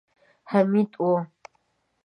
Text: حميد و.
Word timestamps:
حميد 0.51 0.91
و. 1.11 1.11